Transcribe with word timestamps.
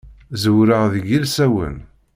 Ẓewreɣ 0.41 0.83
deg 0.93 1.05
yilsawen. 1.07 1.75